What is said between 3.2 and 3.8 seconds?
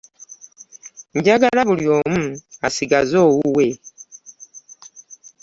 owuwe.